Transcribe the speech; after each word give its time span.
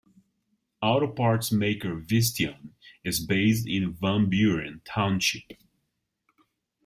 Auto 0.81 1.07
parts 1.11 1.51
maker 1.51 1.93
Visteon 1.95 2.71
is 3.03 3.23
based 3.23 3.67
in 3.67 3.93
Van 3.93 4.27
Buren 4.31 4.81
Township. 4.83 5.61